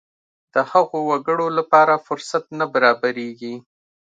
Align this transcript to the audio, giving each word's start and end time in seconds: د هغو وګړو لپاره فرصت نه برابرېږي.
د 0.53 0.55
هغو 0.71 0.99
وګړو 1.09 1.47
لپاره 1.57 2.03
فرصت 2.05 2.43
نه 2.59 2.65
برابرېږي. 2.73 3.55